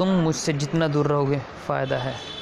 [0.00, 1.38] तुम मुझसे जितना दूर रहोगे
[1.68, 2.30] फ़ायदा है।